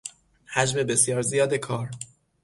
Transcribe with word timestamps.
حجم 0.53 0.83
بسیار 0.83 1.21
زیاد 1.21 1.53
کار 1.53 1.89